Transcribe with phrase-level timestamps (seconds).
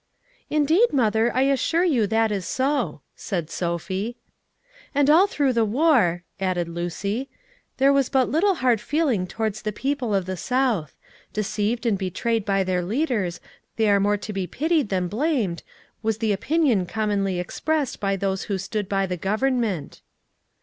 [0.49, 4.15] "Indeed, mother, I assure you that is so," said Sophie.
[4.95, 7.29] "And all through the war," added Lucy,
[7.77, 10.95] "there was but little hard feeling towards the people of the South;
[11.33, 13.39] 'deceived and betrayed by their leaders,
[13.75, 15.61] they are more to be pitied than blamed,'
[16.01, 20.01] was the opinion commonly expressed by those who stood by the government."